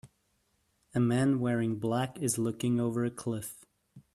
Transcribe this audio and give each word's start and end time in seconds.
A 0.95 0.99
man 0.99 1.39
wearing 1.39 1.77
black 1.77 2.17
is 2.19 2.39
looking 2.39 2.79
over 2.79 3.05
a 3.05 3.11
cliff. 3.11 3.65